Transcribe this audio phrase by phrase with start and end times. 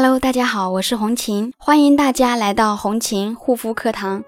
[0.00, 4.22] Hello，大家好，我是红琴，欢迎大家来到红琴护肤课堂。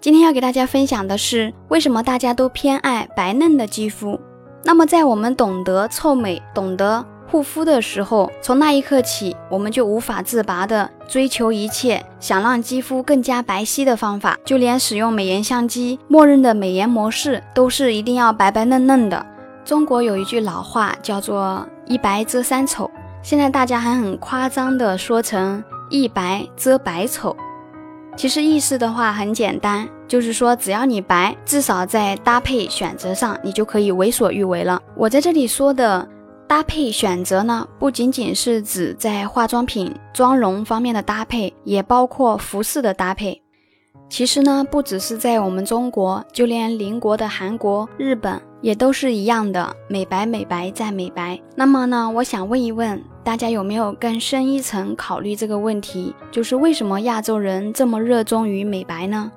[0.00, 4.18] 今天要给大家分享的是，为什么大家都偏爱白嫩的肌肤？
[4.64, 19.26] 那么，在我们懂得臭美、懂得护肤的时候，从那一刻起，我们就无法自拔的追求一切想让肌肤更加白皙的方法，就连使用美颜相机，默认的美颜模式都是一定要白白嫩嫩的。
[19.66, 22.90] 中国有一句老话叫做“一白遮三丑”，
[23.22, 27.36] 现在大家还很夸张的说成“一白遮百丑”。
[28.16, 34.82] 其实意思的话很简单，就是说只要你白，至少在搭配选择上，你就可以为所欲为了。
[34.96, 36.06] 我在这里说的
[36.46, 43.40] 搭配选择呢，不仅仅是指在化妆品、妆容方面的搭配，也包括服饰的搭配。
[44.10, 51.38] 其实呢，不只是在我们中国，就连邻国的韩国、日本也都是一样的，美白、美白再美白。
[51.56, 56.14] 那么呢，我想问一问大家，有没有更深一层考虑这个问题？
[56.30, 59.30] 就是为什么亚洲人这么热衷于美白呢？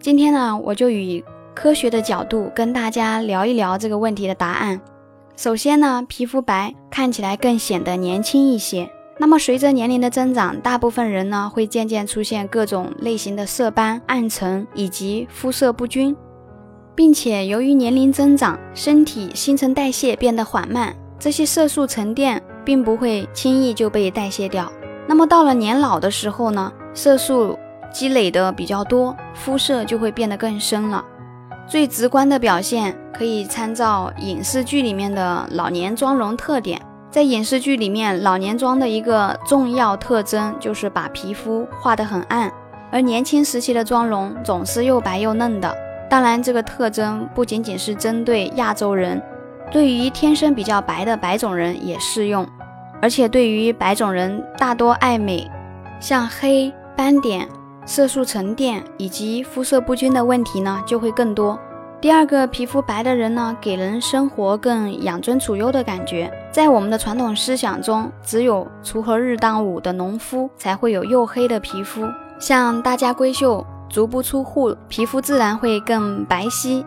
[0.00, 1.22] 今天呢，我就以
[1.54, 4.80] 科学的角度跟大家聊一聊这个问题的答案。
[5.36, 8.88] 首先呢，皮肤白看起来更显得年轻一些。
[9.20, 16.16] 那么随着年龄的增长，大部分人呢会渐渐出现各种类型的色斑、暗沉以及肤色不均，
[16.98, 24.68] 并且由于年龄增长，身体新陈代谢变得缓慢，这些色素沉淀并不会轻易就被代谢掉。
[25.06, 27.56] 那么到了年老的时候呢，色素
[27.92, 31.04] 积累的比较多，肤色就会变得更深了。
[31.68, 36.82] 最直观的表现可以参照影视剧里面的老年妆容特点。
[37.12, 42.52] 在影视剧里面，老年妆的一个重要特征就是把皮肤画得很暗，
[42.90, 45.72] 而年轻时期的妆容总是又白又嫩的。
[46.08, 49.22] 当然，这个特征不仅仅是针对亚洲人，
[49.70, 52.46] 对于天生比较白的白种人也适用。
[53.00, 55.48] 而且，对于白种人大多爱美，
[56.00, 57.46] 像黑斑点、
[57.84, 61.58] 色素沉淀以及肤色不均的问题呢，就会更多。
[62.00, 66.32] 第二个，皮肤白的人呢，给人生活更养尊处优的感觉。
[66.50, 72.06] 在我们的传统思想中，只有锄禾日当午的农夫才会有黝黑的皮肤，
[72.40, 76.84] 像大家闺秀足不出户，皮肤自然会更白皙、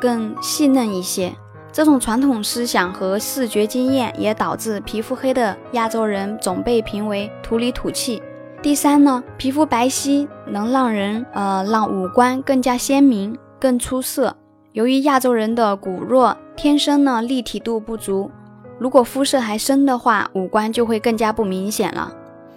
[0.00, 1.34] 更细嫩一些。
[1.72, 8.22] 这种传统思想和视觉经验也导致皮肤黑的亚洲人总被评为土里土气。
[8.62, 14.34] 第三呢，皮肤白皙能让人呃让五官更加鲜明、更出色。
[14.72, 18.30] 由于亚洲人的骨弱，天生呢立体度不足，
[18.78, 22.10] 如果肤色还深的话，五官就会更加不明显了。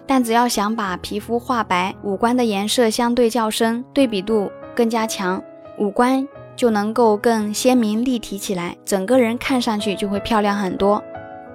[0.09, 5.39] 但只要想把皮肤画白，五官的颜色相对较深，对比度更加强，
[5.77, 10.99] 五官就能够更鲜明立体起来，整个人看上去就会漂亮很多。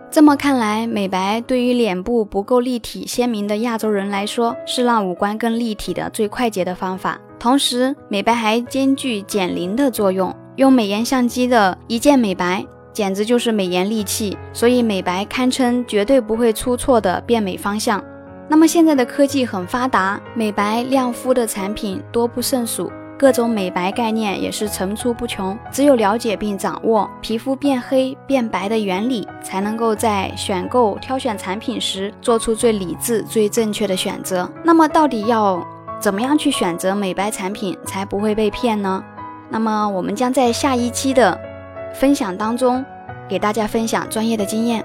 [0.09, 7.21] 这么看来，美白对于脸部不够立体鲜明的亚洲人来说，是让五官更立体的最快捷的方法。
[7.41, 10.33] 同时，美白还兼具减龄的作用。
[10.55, 18.01] 用美颜相机的一键美白，简直就是美颜利器，所以美白堪称绝对不会出错的变美方向。
[18.49, 25.59] 那么现在的科技很发达，美白亮肤的产品多不胜数，各种美白概念也是层出不穷。
[25.73, 34.49] 只有了解并掌握皮肤变黑变白的原理，才能够在选购挑选产品时做出最理智、最正确的选择。
[34.63, 35.67] 那么到底要
[35.99, 39.03] 怎么样去选择美白产品，才不会被骗呢？
[39.49, 41.39] 那么，我们将在下一期的
[41.95, 42.85] 分享当中
[43.27, 44.85] 给大家分享专业的经验。